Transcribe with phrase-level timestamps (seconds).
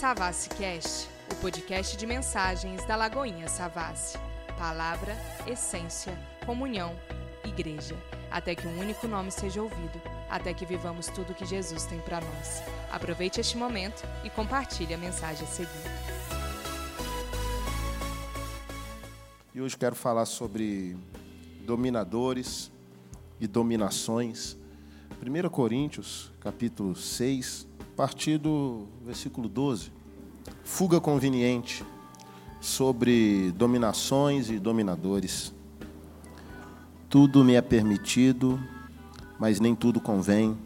[0.00, 4.16] Savassi Cast, o podcast de mensagens da Lagoinha Savassi.
[4.56, 5.14] Palavra,
[5.46, 6.98] essência, comunhão,
[7.44, 7.94] igreja.
[8.30, 10.00] Até que um único nome seja ouvido,
[10.30, 12.62] até que vivamos tudo que Jesus tem para nós.
[12.90, 15.68] Aproveite este momento e compartilhe a mensagem a seguir.
[19.54, 20.96] E hoje quero falar sobre
[21.66, 22.72] dominadores
[23.38, 24.56] e dominações.
[25.22, 29.99] 1 Coríntios, capítulo 6, a partir do versículo 12.
[30.70, 31.84] Fuga conveniente
[32.60, 35.52] sobre dominações e dominadores.
[37.08, 38.58] Tudo me é permitido,
[39.38, 40.56] mas nem tudo convém.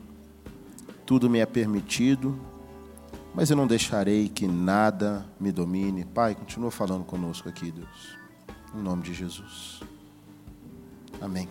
[1.06, 2.38] Tudo me é permitido,
[3.34, 6.04] mas eu não deixarei que nada me domine.
[6.04, 8.18] Pai, continua falando conosco aqui, Deus.
[8.74, 9.80] Em nome de Jesus.
[11.20, 11.48] Amém.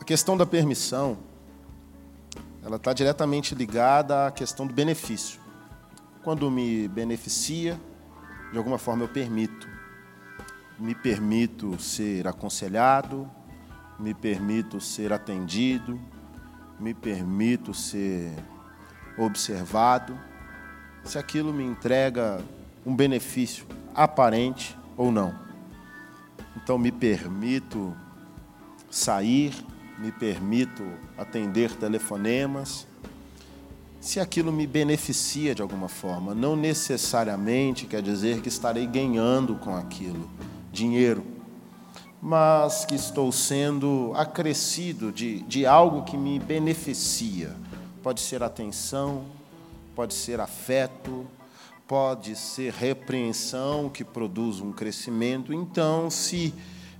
[0.00, 1.16] A questão da permissão,
[2.62, 5.43] ela está diretamente ligada à questão do benefício.
[6.24, 7.78] Quando me beneficia,
[8.50, 9.68] de alguma forma eu permito.
[10.78, 13.30] Me permito ser aconselhado,
[13.98, 16.00] me permito ser atendido,
[16.80, 18.32] me permito ser
[19.18, 20.18] observado.
[21.04, 22.42] Se aquilo me entrega
[22.86, 25.38] um benefício aparente ou não.
[26.56, 27.94] Então me permito
[28.90, 29.54] sair,
[29.98, 30.84] me permito
[31.18, 32.86] atender telefonemas,
[34.04, 39.74] se aquilo me beneficia de alguma forma, não necessariamente quer dizer que estarei ganhando com
[39.74, 40.28] aquilo
[40.70, 41.24] dinheiro,
[42.20, 47.56] mas que estou sendo acrescido de, de algo que me beneficia.
[48.02, 49.24] Pode ser atenção,
[49.96, 51.26] pode ser afeto,
[51.88, 55.50] pode ser repreensão que produz um crescimento.
[55.50, 56.52] Então, se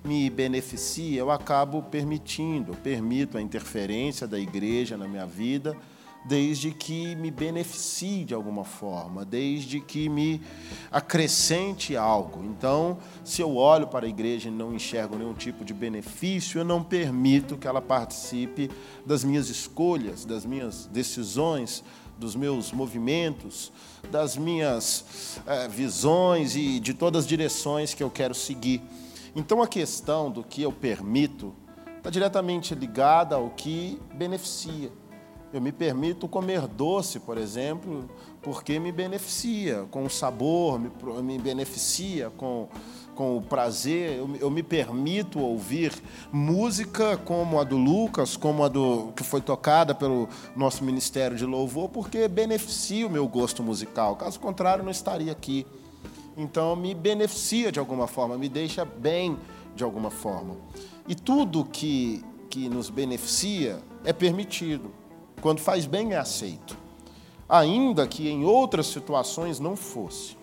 [0.02, 5.76] me beneficia, eu acabo permitindo, permito a interferência da igreja na minha vida
[6.24, 10.40] desde que me beneficie de alguma forma, desde que me
[10.90, 12.42] acrescente algo.
[12.44, 16.64] Então, se eu olho para a igreja e não enxergo nenhum tipo de benefício, eu
[16.64, 18.70] não permito que ela participe
[19.04, 21.84] das minhas escolhas, das minhas decisões,
[22.18, 23.72] dos meus movimentos,
[24.10, 28.80] das minhas é, visões e de todas as direções que eu quero seguir.
[29.36, 31.54] Então, a questão do que eu permito
[31.98, 34.92] está diretamente ligada ao que beneficia.
[35.54, 38.10] Eu me permito comer doce, por exemplo,
[38.42, 40.90] porque me beneficia com o sabor, me,
[41.22, 42.66] me beneficia com,
[43.14, 44.18] com o prazer.
[44.18, 45.92] Eu, eu, me permito ouvir
[46.32, 51.46] música como a do Lucas, como a do que foi tocada pelo nosso Ministério de
[51.46, 54.16] Louvor, porque beneficia o meu gosto musical.
[54.16, 55.64] Caso contrário, não estaria aqui.
[56.36, 59.38] Então, me beneficia de alguma forma, me deixa bem
[59.76, 60.56] de alguma forma.
[61.06, 65.03] E tudo que, que nos beneficia é permitido.
[65.44, 66.74] Quando faz bem, é aceito.
[67.46, 70.38] Ainda que em outras situações não fosse.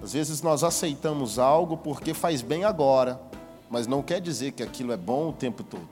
[0.00, 3.20] Às vezes nós aceitamos algo porque faz bem agora,
[3.68, 5.88] mas não quer dizer que aquilo é bom o tempo todo.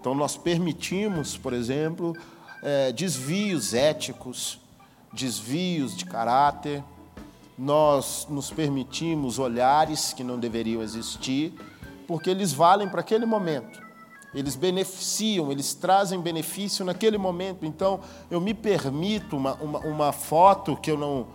[0.00, 2.12] Então nós permitimos, por exemplo,
[2.60, 4.58] é, desvios éticos,
[5.12, 6.82] desvios de caráter,
[7.56, 11.54] nós nos permitimos olhares que não deveriam existir,
[12.04, 13.81] porque eles valem para aquele momento
[14.34, 17.66] eles beneficiam, eles trazem benefício naquele momento.
[17.66, 18.00] Então,
[18.30, 21.26] eu me permito uma, uma, uma foto que eu não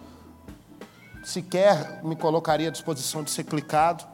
[1.23, 4.05] sequer me colocaria à disposição de ser clicado,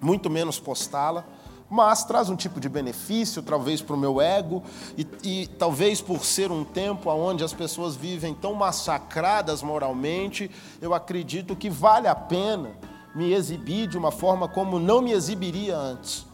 [0.00, 1.24] muito menos postá-la,
[1.68, 4.62] mas traz um tipo de benefício, talvez para o meu ego,
[4.96, 10.50] e, e, talvez por ser um tempo onde as pessoas vivem tão massacradas moralmente,
[10.80, 12.70] eu acredito que vale a pena
[13.14, 16.29] me exibir de uma forma como não me exibiria antes.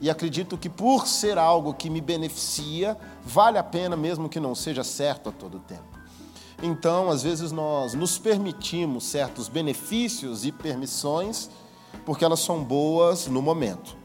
[0.00, 4.54] E acredito que por ser algo que me beneficia, vale a pena mesmo que não
[4.54, 6.00] seja certo a todo tempo.
[6.62, 11.50] Então, às vezes nós nos permitimos certos benefícios e permissões
[12.04, 13.96] porque elas são boas no momento,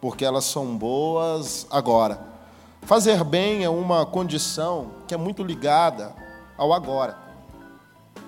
[0.00, 2.34] porque elas são boas agora.
[2.82, 6.14] Fazer bem é uma condição que é muito ligada
[6.56, 7.18] ao agora.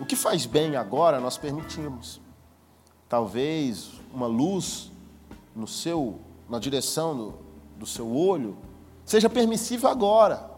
[0.01, 2.21] O que faz bem agora nós permitimos.
[3.09, 4.91] Talvez uma luz
[5.55, 7.35] no seu na direção do,
[7.77, 8.57] do seu olho,
[9.05, 10.51] seja permissível agora,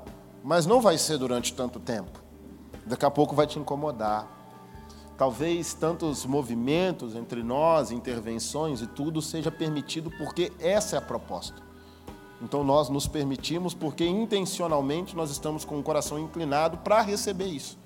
[0.43, 2.23] mas não vai ser durante tanto tempo.
[2.87, 4.37] Daqui a pouco vai te incomodar.
[5.17, 11.61] Talvez tantos movimentos entre nós, intervenções e tudo seja permitido porque essa é a proposta.
[12.41, 17.79] Então nós nos permitimos porque intencionalmente nós estamos com o coração inclinado para receber isso.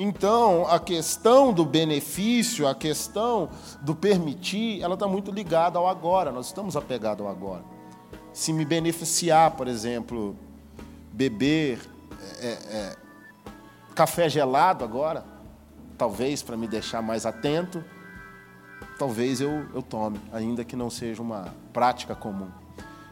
[0.00, 3.50] Então, a questão do benefício, a questão
[3.80, 7.64] do permitir, ela está muito ligada ao agora, nós estamos apegados ao agora.
[8.32, 10.36] Se me beneficiar, por exemplo,
[11.12, 11.80] beber
[12.40, 12.96] é, é,
[13.92, 15.24] café gelado agora,
[15.98, 17.84] talvez para me deixar mais atento,
[18.96, 22.50] talvez eu, eu tome, ainda que não seja uma prática comum.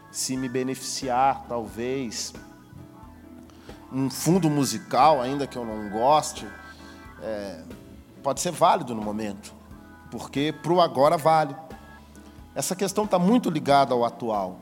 [0.09, 2.33] Se me beneficiar, talvez,
[3.91, 6.47] um fundo musical, ainda que eu não goste,
[7.21, 7.63] é,
[8.23, 9.53] pode ser válido no momento,
[10.11, 11.55] porque para o agora vale.
[12.55, 14.59] Essa questão está muito ligada ao atual.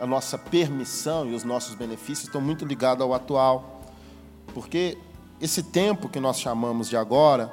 [0.00, 3.80] A nossa permissão e os nossos benefícios estão muito ligados ao atual,
[4.52, 4.98] porque
[5.40, 7.52] esse tempo que nós chamamos de agora,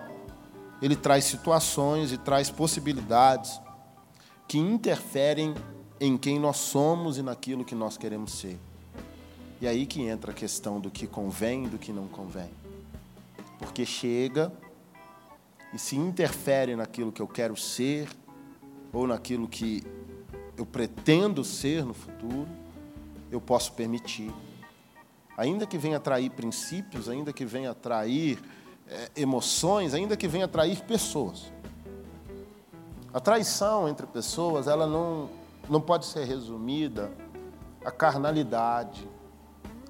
[0.82, 3.60] ele traz situações e traz possibilidades
[4.48, 5.54] que interferem
[6.00, 8.60] em quem nós somos e naquilo que nós queremos ser.
[9.62, 12.50] E aí que entra a questão do que convém e do que não convém.
[13.64, 14.52] Porque chega
[15.74, 18.10] e se interfere naquilo que eu quero ser
[18.92, 19.84] ou naquilo que
[20.58, 22.48] eu pretendo ser no futuro,
[23.32, 24.32] eu posso permitir.
[25.36, 28.38] Ainda que venha atrair princípios, ainda que venha atrair
[28.88, 31.52] é, emoções, ainda que venha atrair pessoas.
[33.12, 35.30] A traição entre pessoas, ela não,
[35.70, 37.12] não pode ser resumida
[37.84, 39.08] à carnalidade,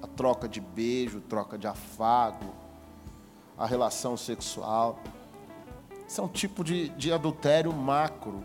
[0.00, 2.63] a troca de beijo, troca de afago,
[3.58, 4.98] a relação sexual.
[6.06, 8.44] Isso é um tipo de, de adultério macro.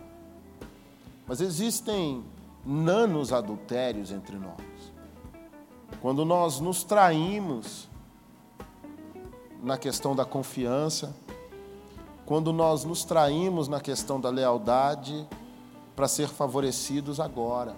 [1.28, 2.24] Mas existem
[2.66, 4.60] nanos adultérios entre nós.
[6.02, 7.90] Quando nós nos traímos
[9.62, 11.14] na questão da confiança,
[12.26, 15.28] quando nós nos traímos na questão da lealdade
[15.96, 17.76] para ser favorecidos agora.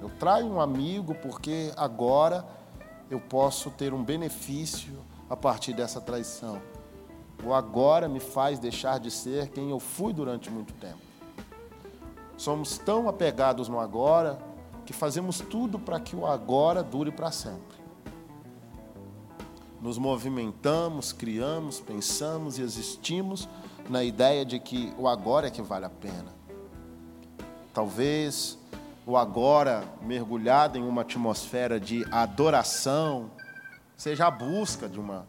[0.00, 2.46] Eu traio um amigo porque agora
[3.10, 4.94] eu posso ter um benefício
[5.28, 6.60] a partir dessa traição.
[7.44, 10.98] O agora me faz deixar de ser quem eu fui durante muito tempo.
[12.36, 14.38] Somos tão apegados no agora
[14.84, 17.74] que fazemos tudo para que o agora dure para sempre.
[19.80, 23.48] Nos movimentamos, criamos, pensamos e existimos
[23.88, 26.32] na ideia de que o agora é que vale a pena.
[27.72, 28.58] Talvez
[29.06, 33.30] o agora mergulhado em uma atmosfera de adoração,
[33.96, 35.26] seja a busca de uma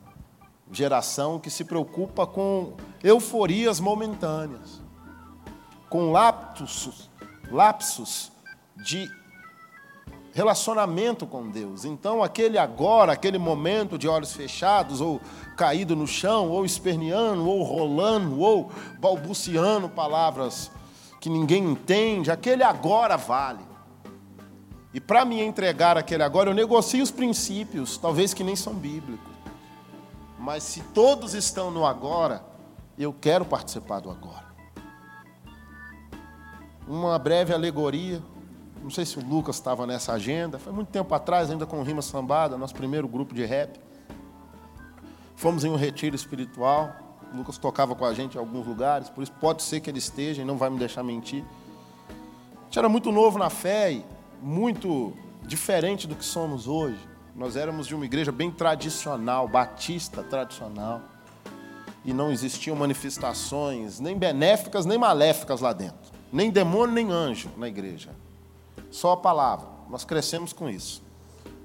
[0.72, 2.74] geração que se preocupa com
[3.04, 4.82] euforias momentâneas,
[5.90, 7.10] com lapsos,
[7.52, 8.32] lapsos
[8.76, 9.10] de
[10.34, 11.86] relacionamento com Deus.
[11.86, 15.22] Então, aquele agora, aquele momento de olhos fechados, ou
[15.56, 18.70] caído no chão, ou esperneando, ou rolando, ou
[19.00, 20.70] balbuciando palavras
[21.22, 23.75] que ninguém entende, aquele agora vale.
[24.96, 29.28] E para me entregar aquele agora, eu negocio os princípios, talvez que nem são bíblicos.
[30.40, 32.42] Mas se todos estão no agora,
[32.98, 34.46] eu quero participar do agora.
[36.88, 38.24] Uma breve alegoria,
[38.82, 41.84] não sei se o Lucas estava nessa agenda, foi muito tempo atrás, ainda com o
[41.84, 43.78] Rima Sambada, nosso primeiro grupo de rap.
[45.36, 46.96] Fomos em um retiro espiritual,
[47.34, 50.00] o Lucas tocava com a gente em alguns lugares, por isso pode ser que ele
[50.00, 51.44] esteja e não vai me deixar mentir.
[52.08, 54.15] A gente era muito novo na fé e
[54.46, 55.12] muito
[55.42, 57.00] diferente do que somos hoje.
[57.36, 61.02] Nós éramos de uma igreja bem tradicional, batista tradicional.
[62.06, 66.14] E não existiam manifestações nem benéficas nem maléficas lá dentro.
[66.32, 68.12] Nem demônio, nem anjo na igreja.
[68.92, 69.68] Só a palavra.
[69.90, 71.02] Nós crescemos com isso.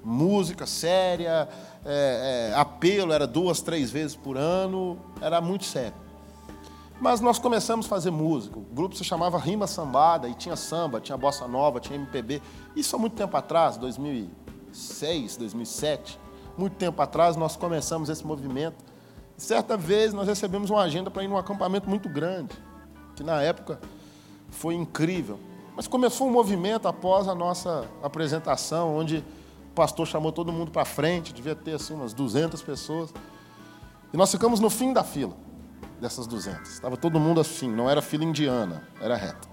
[0.03, 1.47] Música séria,
[1.85, 5.93] é, é, apelo era duas, três vezes por ano, era muito sério.
[7.01, 8.59] Mas nós começamos a fazer música.
[8.59, 12.39] O grupo se chamava Rima Sambada e tinha samba, tinha bossa nova, tinha MPB.
[12.75, 16.19] Isso há muito tempo atrás, 2006, 2007.
[16.55, 18.85] Muito tempo atrás nós começamos esse movimento.
[19.35, 22.55] E certa vez nós recebemos uma agenda para ir num acampamento muito grande,
[23.15, 23.81] que na época
[24.51, 25.39] foi incrível.
[25.75, 29.25] Mas começou um movimento após a nossa apresentação, onde
[29.71, 33.11] o pastor chamou todo mundo para frente, devia ter assim umas 200 pessoas.
[34.13, 35.33] E nós ficamos no fim da fila
[36.01, 36.71] dessas 200.
[36.71, 39.47] Estava todo mundo assim, não era fila indiana, era reta.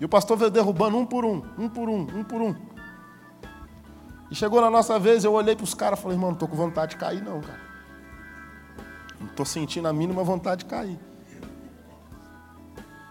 [0.00, 2.54] E o pastor veio derrubando um por um, um por um, um por um.
[4.28, 6.48] E chegou na nossa vez, eu olhei para os caras e falei, irmão, não estou
[6.48, 7.60] com vontade de cair não, cara.
[9.20, 10.98] Não estou sentindo a mínima vontade de cair.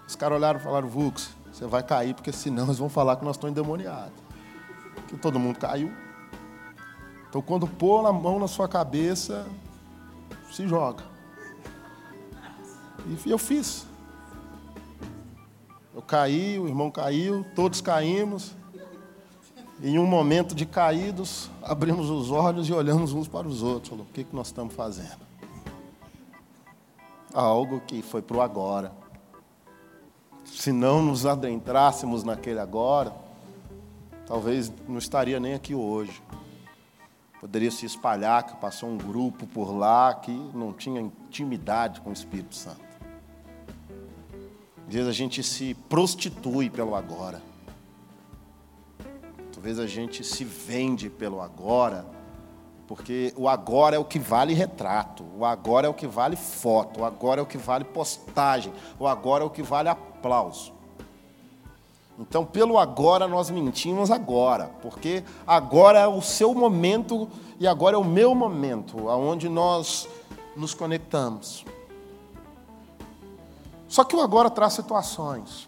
[0.05, 3.23] Os caras olharam e falaram, Vux, você vai cair, porque senão eles vão falar que
[3.23, 4.19] nós estamos endemoniados.
[5.07, 5.91] Que todo mundo caiu.
[7.29, 9.47] Então, quando pôr a mão na sua cabeça,
[10.51, 11.10] se joga.
[13.05, 13.85] E eu fiz.
[15.93, 18.55] Eu caí, o irmão caiu, todos caímos.
[19.83, 23.89] Em um momento de caídos, abrimos os olhos e olhamos uns para os outros.
[23.89, 25.19] Falou, o que, que nós estamos fazendo?
[27.33, 28.91] Algo que foi para o agora.
[30.45, 33.13] Se não nos adentrássemos naquele agora,
[34.27, 36.21] talvez não estaria nem aqui hoje.
[37.39, 42.13] Poderia se espalhar que passou um grupo por lá que não tinha intimidade com o
[42.13, 42.90] Espírito Santo.
[44.91, 47.41] Vezes a gente se prostitui pelo agora.
[49.53, 52.05] Talvez a gente se vende pelo agora,
[52.89, 56.99] porque o agora é o que vale retrato, o agora é o que vale foto,
[56.99, 60.73] o agora é o que vale postagem, o agora é o que vale aplauso.
[62.19, 67.29] Então, pelo agora, nós mentimos agora, porque agora é o seu momento
[67.61, 70.05] e agora é o meu momento, aonde nós
[70.53, 71.63] nos conectamos.
[73.91, 75.67] Só que o agora traz situações.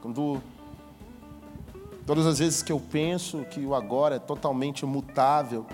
[0.00, 0.40] Quando
[2.06, 5.66] todas as vezes que eu penso que o agora é totalmente mutável,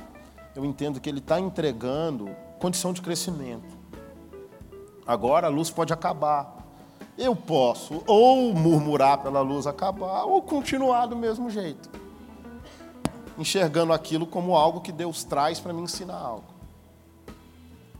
[0.56, 3.76] eu entendo que ele está entregando condição de crescimento.
[5.06, 6.56] Agora a luz pode acabar,
[7.18, 11.90] eu posso ou murmurar pela luz acabar, ou continuar do mesmo jeito,
[13.37, 16.51] enxergando aquilo como algo que Deus traz para me ensinar algo.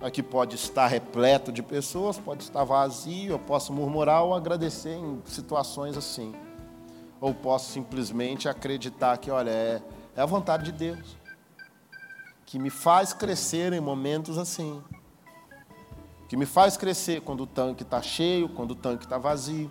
[0.03, 5.23] Aqui pode estar repleto de pessoas, pode estar vazio, eu posso murmurar ou agradecer em
[5.25, 6.35] situações assim.
[7.21, 9.83] Ou posso simplesmente acreditar que, olha, é,
[10.17, 11.17] é a vontade de Deus,
[12.45, 14.83] que me faz crescer em momentos assim
[16.33, 19.71] que me faz crescer quando o tanque está cheio, quando o tanque está vazio,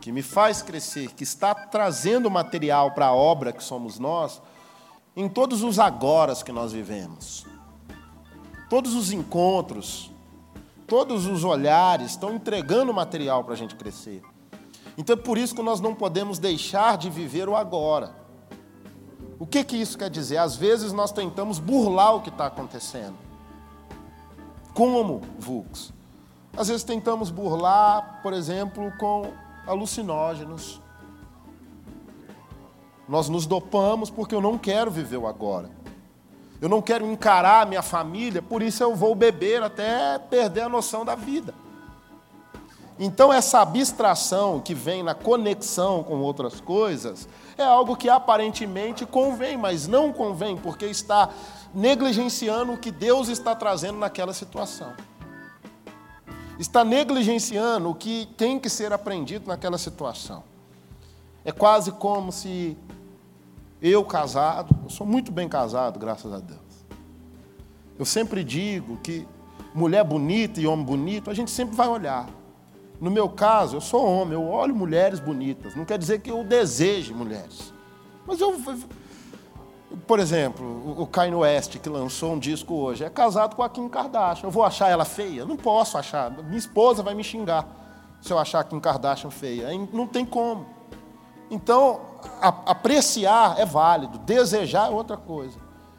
[0.00, 4.40] que me faz crescer, que está trazendo material para a obra que somos nós,
[5.14, 7.44] em todos os agoras que nós vivemos.
[8.70, 10.12] Todos os encontros,
[10.86, 14.22] todos os olhares estão entregando material para a gente crescer.
[14.96, 18.14] Então é por isso que nós não podemos deixar de viver o agora.
[19.40, 20.36] O que, que isso quer dizer?
[20.36, 23.16] Às vezes nós tentamos burlar o que está acontecendo.
[24.72, 25.92] Como, Vux?
[26.56, 29.32] Às vezes tentamos burlar, por exemplo, com
[29.66, 30.80] alucinógenos.
[33.08, 35.79] Nós nos dopamos porque eu não quero viver o agora.
[36.60, 40.68] Eu não quero encarar a minha família, por isso eu vou beber até perder a
[40.68, 41.54] noção da vida.
[43.02, 47.26] Então, essa abstração que vem na conexão com outras coisas
[47.56, 51.30] é algo que aparentemente convém, mas não convém, porque está
[51.74, 54.92] negligenciando o que Deus está trazendo naquela situação.
[56.58, 60.44] Está negligenciando o que tem que ser aprendido naquela situação.
[61.42, 62.76] É quase como se
[63.82, 66.60] eu casado, eu sou muito bem casado, graças a Deus.
[67.98, 69.26] Eu sempre digo que
[69.74, 72.28] mulher bonita e homem bonito, a gente sempre vai olhar.
[73.00, 75.74] No meu caso, eu sou homem, eu olho mulheres bonitas.
[75.74, 77.72] Não quer dizer que eu deseje mulheres.
[78.26, 78.60] Mas eu,
[80.06, 83.88] por exemplo, o Kanye West, que lançou um disco hoje, é casado com a Kim
[83.88, 84.46] Kardashian.
[84.46, 85.46] Eu vou achar ela feia?
[85.46, 86.30] Não posso achar.
[86.30, 87.66] Minha esposa vai me xingar
[88.20, 89.68] se eu achar a Kim Kardashian feia.
[89.92, 90.66] Não tem como.
[91.50, 92.02] Então,
[92.40, 95.58] apreciar é válido, desejar é outra coisa.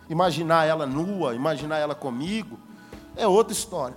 [0.10, 2.60] Imaginar ela nua, imaginar ela comigo,
[3.16, 3.96] é outra história.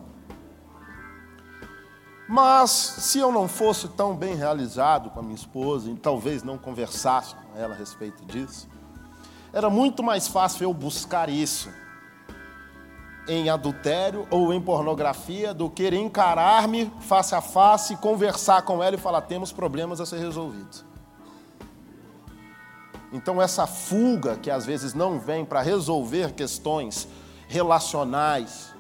[2.29, 6.57] Mas, se eu não fosse tão bem realizado com a minha esposa, e talvez não
[6.57, 8.69] conversasse com ela a respeito disso,
[9.53, 11.69] era muito mais fácil eu buscar isso
[13.29, 18.99] em adultério ou em pornografia do que encarar-me face a face, conversar com ela e
[18.99, 20.85] falar: temos problemas a ser resolvidos.
[23.15, 27.07] Então, essa fuga que às vezes não vem para resolver questões
[27.47, 28.75] relacionais,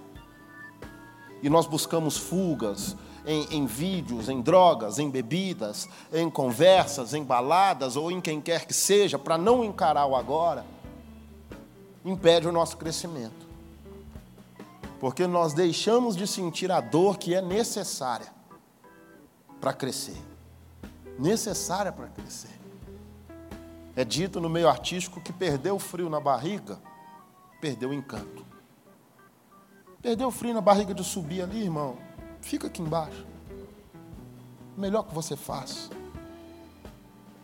[1.40, 7.94] e nós buscamos fugas em, em, vídeos, em drogas, em bebidas, em conversas, em baladas
[7.94, 10.66] ou em quem quer que seja, para não encarar o agora,
[12.04, 13.46] impede o nosso crescimento.
[14.98, 18.32] Porque nós deixamos de sentir a dor que é necessária
[19.60, 20.20] para crescer.
[21.20, 22.63] Necessária para crescer.
[23.96, 26.78] É dito no meio artístico que perdeu o frio na barriga,
[27.60, 28.44] perdeu o encanto.
[30.02, 31.96] Perdeu o frio na barriga de subir ali, irmão
[32.44, 33.24] Fica aqui embaixo.
[34.76, 35.90] Melhor que você faz.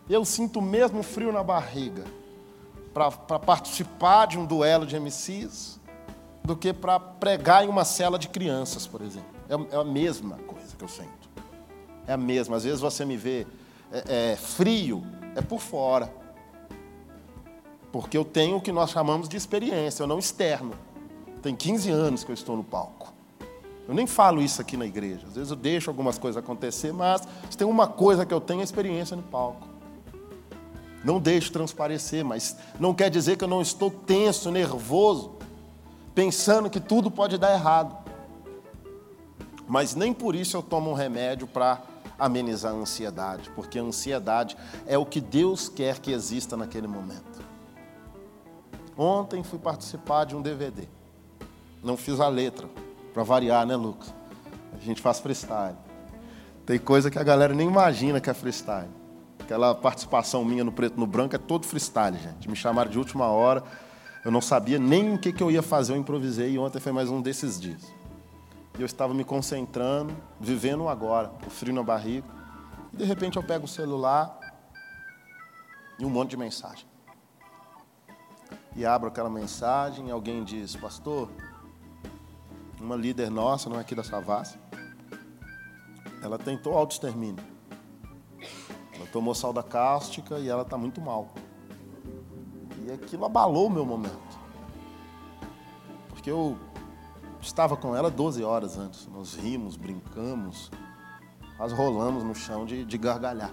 [0.07, 2.03] Eu sinto mesmo frio na barriga
[2.93, 5.79] para participar de um duelo de MCs
[6.43, 9.29] do que para pregar em uma cela de crianças, por exemplo.
[9.49, 11.29] É, é, a mesma coisa que eu sinto.
[12.05, 12.57] É a mesma.
[12.57, 13.47] Às vezes você me vê
[13.91, 15.03] é, é, frio,
[15.35, 16.13] é por fora.
[17.91, 20.73] Porque eu tenho o que nós chamamos de experiência, eu não externo.
[21.41, 23.11] Tem 15 anos que eu estou no palco.
[23.87, 25.25] Eu nem falo isso aqui na igreja.
[25.27, 28.61] Às vezes eu deixo algumas coisas acontecer, mas se tem uma coisa que eu tenho
[28.61, 29.67] é experiência no palco.
[31.03, 35.33] Não deixo transparecer, mas não quer dizer que eu não estou tenso, nervoso,
[36.13, 37.97] pensando que tudo pode dar errado.
[39.67, 41.81] Mas nem por isso eu tomo um remédio para
[42.19, 44.55] amenizar a ansiedade, porque a ansiedade
[44.85, 47.41] é o que Deus quer que exista naquele momento.
[48.97, 50.87] Ontem fui participar de um DVD.
[51.83, 52.69] Não fiz a letra,
[53.13, 54.13] para variar, né, Lucas?
[54.73, 55.75] A gente faz freestyle.
[56.65, 58.89] Tem coisa que a galera nem imagina que é freestyle.
[59.39, 62.49] Aquela participação minha no preto no branco é todo freestyle, gente.
[62.49, 63.63] Me chamaram de última hora.
[64.23, 66.91] Eu não sabia nem o que, que eu ia fazer, eu improvisei e ontem foi
[66.91, 67.91] mais um desses dias.
[68.77, 72.27] E eu estava me concentrando, vivendo agora, o frio na barriga.
[72.93, 74.39] E de repente eu pego o celular
[75.97, 76.90] e um monte de mensagem.
[78.75, 81.29] E abro aquela mensagem e alguém diz, pastor,
[82.79, 84.57] uma líder nossa, não é aqui da Savassi,
[86.23, 87.43] ela tentou autoextermínio.
[88.93, 91.29] Ela tomou salda cáustica e ela está muito mal.
[92.85, 94.39] E aquilo abalou o meu momento.
[96.09, 96.57] Porque eu
[97.41, 99.07] estava com ela 12 horas antes.
[99.07, 100.71] Nós rimos, brincamos,
[101.57, 103.51] nós rolamos no chão de, de gargalhar.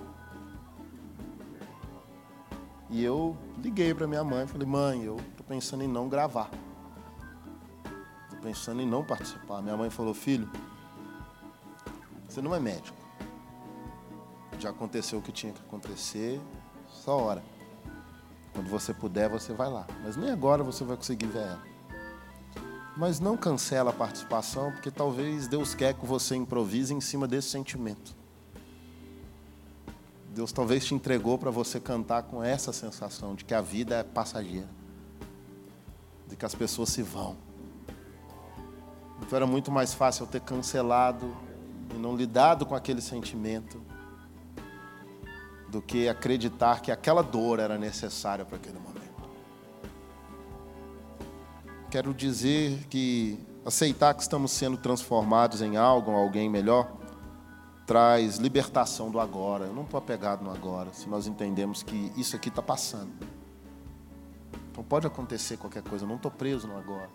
[2.91, 6.51] E eu liguei para minha mãe e falei, mãe, eu estou pensando em não gravar.
[8.25, 9.61] Estou pensando em não participar.
[9.61, 10.51] Minha mãe falou, filho,
[12.27, 12.97] você não é médico.
[14.59, 16.41] Já aconteceu o que tinha que acontecer,
[16.87, 17.45] só hora.
[18.53, 19.87] Quando você puder, você vai lá.
[20.03, 21.63] Mas nem agora você vai conseguir ver ela.
[22.97, 27.51] Mas não cancela a participação, porque talvez Deus quer que você improvise em cima desse
[27.51, 28.18] sentimento.
[30.39, 34.05] Deus talvez te entregou para você cantar com essa sensação de que a vida é
[34.05, 34.69] passageira,
[36.29, 37.37] de que as pessoas se vão.
[39.21, 41.37] Então era muito mais fácil eu ter cancelado
[41.93, 43.83] e não lidado com aquele sentimento
[45.69, 49.29] do que acreditar que aquela dor era necessária para aquele momento.
[51.91, 56.98] Quero dizer que aceitar que estamos sendo transformados em algo, alguém melhor,
[57.89, 59.65] traz libertação do agora.
[59.65, 63.11] Eu não estou apegado no agora, se nós entendemos que isso aqui está passando.
[64.71, 67.09] Então pode acontecer qualquer coisa, eu não estou preso no agora.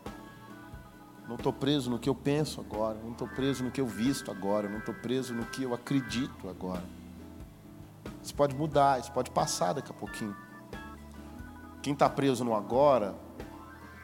[1.27, 4.31] Não estou preso no que eu penso agora, não estou preso no que eu visto
[4.31, 6.83] agora, não estou preso no que eu acredito agora.
[8.23, 10.35] Isso pode mudar, isso pode passar daqui a pouquinho.
[11.83, 13.13] Quem está preso no agora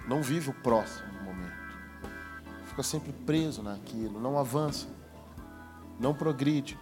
[0.07, 1.57] não vive o próximo momento.
[2.65, 4.98] Fica sempre preso naquilo, não avança,
[5.99, 6.77] não progride.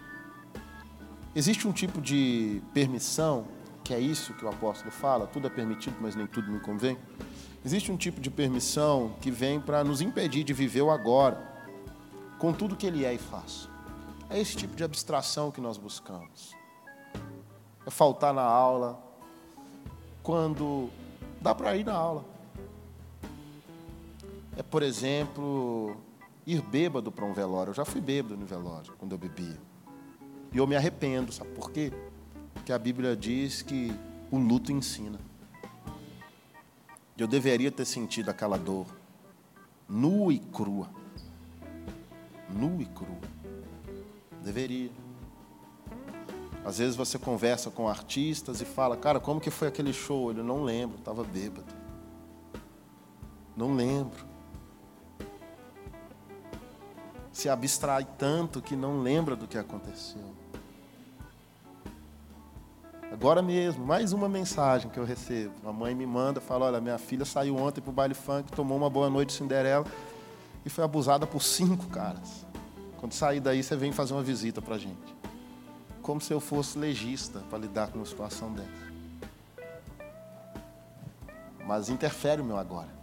[1.36, 3.46] Existe um tipo de permissão,
[3.84, 6.98] que é isso que o apóstolo fala, tudo é permitido, mas nem tudo me convém.
[7.64, 11.38] Existe um tipo de permissão que vem para nos impedir de viver o agora,
[12.38, 13.68] com tudo que ele é e faz.
[14.30, 16.56] É esse tipo de abstração que nós buscamos.
[17.86, 19.02] É faltar na aula
[20.22, 20.90] quando
[21.42, 22.26] dá para ir na aula.
[24.58, 25.96] É, por exemplo,
[26.48, 27.72] ir bêbado para um velório.
[27.72, 29.60] Eu já fui bêbado no velório, quando eu bebia.
[30.54, 31.92] E eu me arrependo, sabe por quê?
[32.54, 33.94] Porque a Bíblia diz que
[34.32, 35.20] o luto ensina.
[37.18, 38.88] Eu deveria ter sentido aquela dor
[39.90, 40.90] nua e crua.
[42.50, 43.20] Nua e crua.
[44.42, 44.90] Deveria.
[46.64, 50.32] Às vezes você conversa com artistas e fala, cara, como que foi aquele show?
[50.32, 51.74] Ele não lembro, estava bêbado.
[53.56, 54.37] Não lembro.
[57.38, 60.24] Se abstrai tanto que não lembra do que aconteceu.
[63.12, 65.54] Agora mesmo, mais uma mensagem que eu recebo.
[65.64, 68.76] A mãe me manda, fala: Olha, minha filha saiu ontem para o baile funk, tomou
[68.76, 69.86] uma boa noite de Cinderela
[70.66, 72.44] e foi abusada por cinco caras.
[72.98, 75.16] Quando sair daí, você vem fazer uma visita para a gente.
[76.02, 79.68] Como se eu fosse legista para lidar com uma situação dessa.
[81.68, 82.97] Mas interfere o meu agora.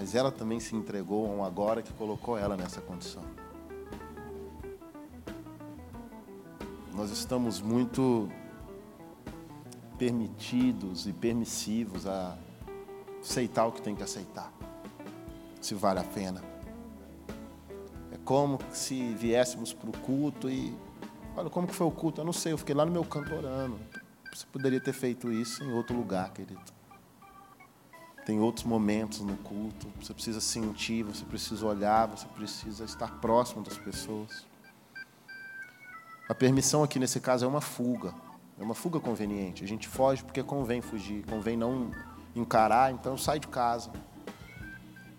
[0.00, 3.22] Mas ela também se entregou a um agora que colocou ela nessa condição.
[6.94, 8.26] Nós estamos muito
[9.98, 12.34] permitidos e permissivos a
[13.20, 14.50] aceitar o que tem que aceitar,
[15.60, 16.42] se vale a pena.
[18.10, 20.74] É como se viéssemos para o culto e.
[21.36, 22.22] Olha, como que foi o culto?
[22.22, 23.78] Eu não sei, eu fiquei lá no meu canto orando.
[24.32, 26.79] Você poderia ter feito isso em outro lugar, querido.
[28.30, 29.88] Tem outros momentos no culto.
[30.00, 34.46] Você precisa sentir, você precisa olhar, você precisa estar próximo das pessoas.
[36.28, 38.14] A permissão aqui nesse caso é uma fuga.
[38.56, 39.64] É uma fuga conveniente.
[39.64, 41.90] A gente foge porque convém fugir, convém não
[42.32, 43.90] encarar, então sai de casa.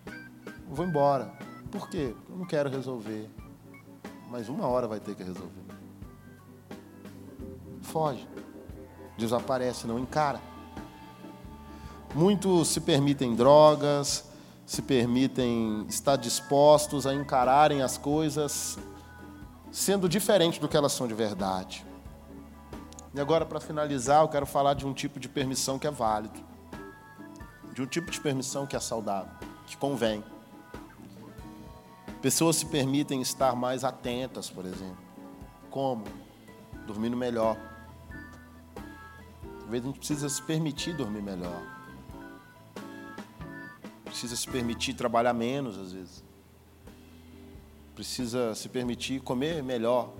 [0.05, 1.33] Eu vou embora.
[1.69, 2.15] Por quê?
[2.29, 3.29] Eu não quero resolver.
[4.29, 5.65] Mas uma hora vai ter que resolver.
[7.81, 8.25] Foge.
[9.17, 10.50] Desaparece, não encara.
[12.13, 14.25] Muitos se permitem drogas,
[14.65, 18.77] se permitem estar dispostos a encararem as coisas
[19.71, 21.85] sendo diferente do que elas são de verdade.
[23.13, 26.39] E agora, para finalizar, eu quero falar de um tipo de permissão que é válido,
[27.73, 29.33] de um tipo de permissão que é saudável,
[29.65, 30.21] que convém.
[32.21, 34.97] Pessoas se permitem estar mais atentas, por exemplo.
[35.69, 36.03] Como?
[36.85, 37.57] Dormindo melhor.
[39.61, 41.80] Talvez a gente precisa se permitir dormir melhor.
[44.21, 46.23] Precisa se permitir trabalhar menos, às vezes.
[47.95, 50.13] Precisa se permitir comer melhor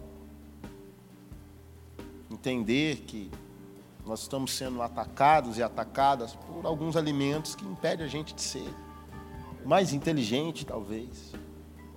[2.27, 3.29] entender que
[4.03, 8.73] nós estamos sendo atacados e atacadas por alguns alimentos que impedem a gente de ser
[9.63, 11.31] mais inteligente, talvez,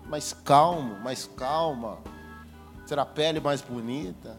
[0.04, 2.00] mais calmo, mais calma,
[2.86, 4.38] ter a pele mais bonita.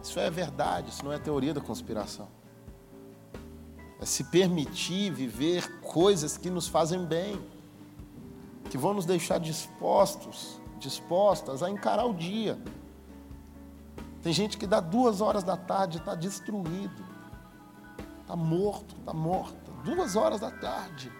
[0.00, 2.33] Isso é verdade, isso não é teoria da conspiração.
[4.00, 7.40] É se permitir viver coisas que nos fazem bem,
[8.70, 12.58] que vão nos deixar dispostos, dispostas a encarar o dia.
[14.22, 17.04] Tem gente que dá duas horas da tarde está destruído,
[18.22, 19.70] está morto, está morta.
[19.84, 21.12] Duas horas da tarde.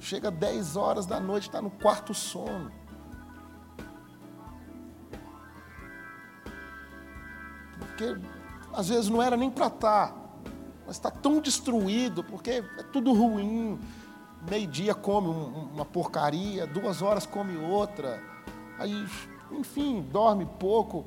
[0.00, 2.72] Chega dez horas da noite, está no quarto sono.
[7.78, 8.16] Porque
[8.72, 10.14] às vezes não era nem para estar, tá,
[10.86, 13.78] mas está tão destruído, porque é tudo ruim.
[14.48, 15.28] Meio-dia come
[15.72, 18.22] uma porcaria, duas horas come outra
[18.78, 19.06] aí,
[19.50, 21.04] enfim, dorme pouco,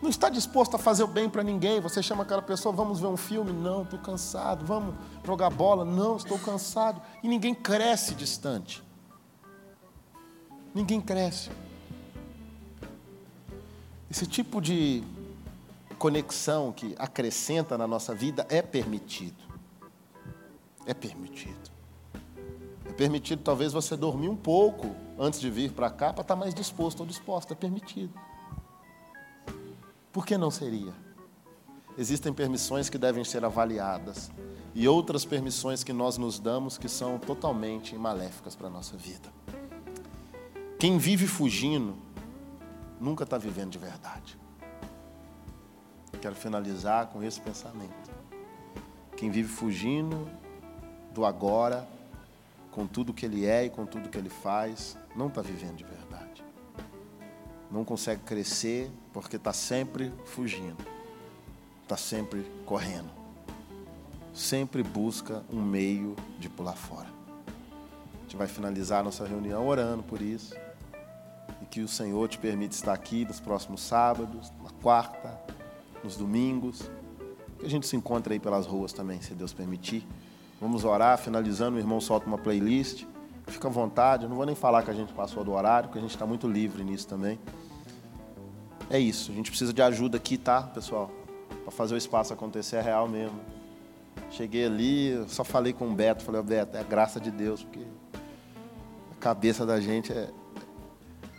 [0.00, 1.80] não está disposto a fazer o bem para ninguém.
[1.80, 3.52] Você chama aquela pessoa, vamos ver um filme?
[3.52, 4.66] Não, estou cansado.
[4.66, 5.84] Vamos jogar bola?
[5.84, 7.00] Não, estou cansado.
[7.22, 8.82] E ninguém cresce distante.
[10.74, 11.50] Ninguém cresce.
[14.10, 15.04] Esse tipo de
[16.02, 19.40] conexão que acrescenta na nossa vida é permitido.
[20.84, 21.70] É permitido.
[22.84, 26.36] É permitido talvez você dormir um pouco antes de vir para cá para estar tá
[26.36, 28.12] mais disposto ou disposta, é permitido.
[30.12, 30.92] Por que não seria?
[31.96, 34.28] Existem permissões que devem ser avaliadas
[34.74, 39.32] e outras permissões que nós nos damos que são totalmente maléficas para a nossa vida.
[40.80, 41.94] Quem vive fugindo
[43.00, 44.41] nunca está vivendo de verdade.
[46.22, 48.08] Quero finalizar com esse pensamento.
[49.16, 50.28] Quem vive fugindo
[51.12, 51.84] do agora
[52.70, 55.84] com tudo que ele é e com tudo que ele faz, não está vivendo de
[55.84, 56.44] verdade.
[57.68, 60.86] Não consegue crescer porque está sempre fugindo,
[61.82, 63.10] está sempre correndo,
[64.32, 67.08] sempre busca um meio de pular fora.
[68.16, 70.54] A gente vai finalizar a nossa reunião orando por isso
[71.60, 75.51] e que o Senhor te permita estar aqui nos próximos sábados, na quarta,
[76.02, 76.90] nos domingos,
[77.58, 80.06] que a gente se encontre aí pelas ruas também, se Deus permitir.
[80.60, 83.04] Vamos orar, finalizando, o irmão solta uma playlist.
[83.46, 85.98] Fica à vontade, eu não vou nem falar que a gente passou do horário, porque
[85.98, 87.38] a gente está muito livre nisso também.
[88.88, 91.10] É isso, a gente precisa de ajuda aqui, tá, pessoal?
[91.62, 93.40] Para fazer o espaço acontecer é real mesmo.
[94.30, 97.84] Cheguei ali, só falei com o Beto, falei, Beto, é a graça de Deus, porque
[99.12, 100.30] a cabeça da gente é,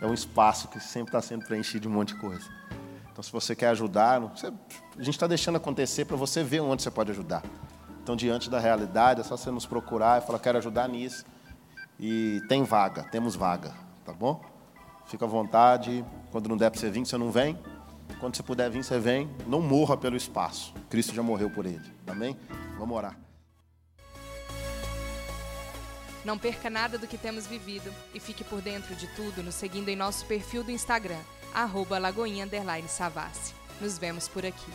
[0.01, 2.62] é um espaço que sempre está sendo preenchido de um monte de coisa.
[3.13, 6.81] Então, se você quer ajudar, você, a gente está deixando acontecer para você ver onde
[6.81, 7.43] você pode ajudar.
[8.01, 11.23] Então, diante da realidade, é só você nos procurar e falar, quero ajudar nisso.
[11.99, 13.71] E tem vaga, temos vaga,
[14.03, 14.43] tá bom?
[15.05, 16.03] Fica à vontade.
[16.31, 17.57] Quando não der para você vir, você não vem.
[18.19, 19.29] Quando você puder vir, você vem.
[19.45, 20.73] Não morra pelo espaço.
[20.89, 21.93] Cristo já morreu por ele.
[22.07, 22.35] Amém?
[22.79, 23.15] Vamos orar.
[26.25, 29.89] Não perca nada do que temos vivido e fique por dentro de tudo nos seguindo
[29.89, 31.19] em nosso perfil do Instagram,
[31.53, 32.45] arroba Lagoinha
[32.87, 33.53] Savassi.
[33.79, 34.71] Nos vemos por aqui.